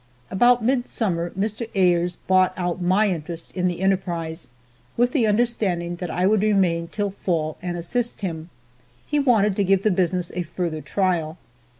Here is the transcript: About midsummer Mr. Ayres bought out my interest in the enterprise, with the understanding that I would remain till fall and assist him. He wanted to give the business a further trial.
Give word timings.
About 0.31 0.63
midsummer 0.65 1.29
Mr. 1.37 1.69
Ayres 1.75 2.15
bought 2.15 2.55
out 2.57 2.81
my 2.81 3.09
interest 3.11 3.51
in 3.53 3.67
the 3.67 3.81
enterprise, 3.81 4.47
with 4.97 5.11
the 5.11 5.27
understanding 5.27 5.97
that 5.97 6.09
I 6.09 6.25
would 6.25 6.41
remain 6.41 6.87
till 6.87 7.11
fall 7.11 7.55
and 7.61 7.77
assist 7.77 8.21
him. 8.21 8.49
He 9.05 9.19
wanted 9.19 9.55
to 9.57 9.63
give 9.63 9.83
the 9.83 9.91
business 9.91 10.31
a 10.33 10.41
further 10.41 10.81
trial. 10.81 11.37